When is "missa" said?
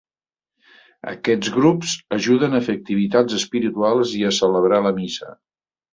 5.01-5.35